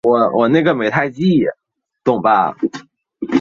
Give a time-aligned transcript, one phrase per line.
[0.03, 0.23] 不久
[2.21, 2.57] 罢归。